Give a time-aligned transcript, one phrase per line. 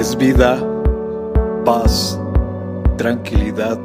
[0.00, 0.58] es vida,
[1.66, 2.18] paz,
[2.96, 3.78] tranquilidad.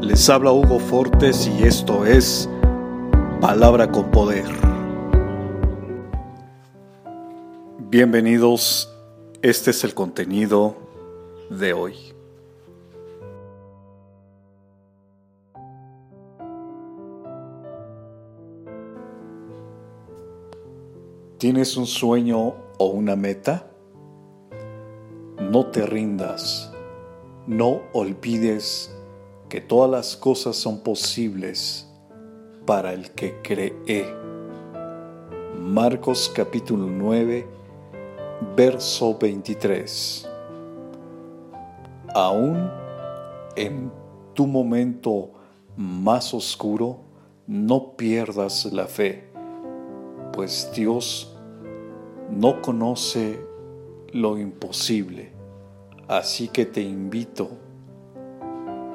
[0.00, 2.48] Les habla Hugo Fortes y esto es
[3.38, 4.46] Palabra con Poder.
[7.90, 8.90] Bienvenidos,
[9.42, 10.76] este es el contenido
[11.50, 11.94] de hoy.
[21.36, 23.66] ¿Tienes un sueño o una meta?
[25.50, 26.70] No te rindas,
[27.46, 28.94] no olvides
[29.48, 31.88] que todas las cosas son posibles
[32.66, 34.14] para el que cree.
[35.58, 37.48] Marcos capítulo 9,
[38.54, 40.28] verso 23.
[42.14, 42.70] Aún
[43.56, 43.90] en
[44.34, 45.30] tu momento
[45.78, 46.98] más oscuro,
[47.46, 49.30] no pierdas la fe,
[50.34, 51.34] pues Dios
[52.30, 53.40] no conoce
[54.12, 55.37] lo imposible
[56.08, 57.50] Así que te invito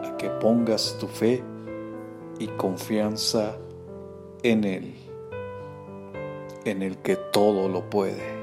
[0.03, 1.43] a que pongas tu fe
[2.39, 3.55] y confianza
[4.41, 4.95] en Él,
[6.65, 8.41] en el que todo lo puede.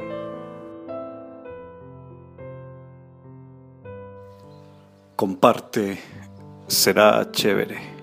[5.17, 5.99] Comparte,
[6.69, 8.00] será chévere.